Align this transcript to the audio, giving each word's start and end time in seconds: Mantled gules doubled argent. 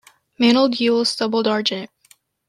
Mantled 0.39 0.77
gules 0.79 1.15
doubled 1.15 1.47
argent. 1.47 1.91